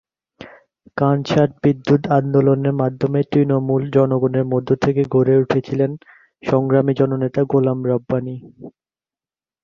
[0.97, 5.91] কানসাট-বিদ্যুৎ আন্দোলনের মাধ্যমে তৃণমূল জনগণের মধ্যে থেকে গড়ে উঠেছিলেন
[6.43, 8.35] সংগ্রামী জননেতা- গোলাম রাব্বানী।